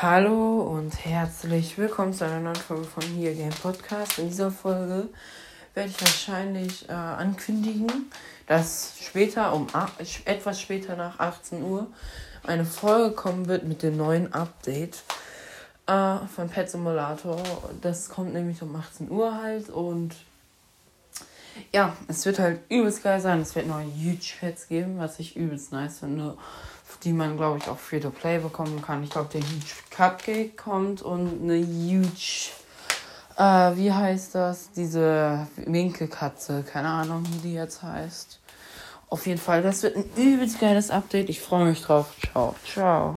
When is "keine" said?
36.64-36.88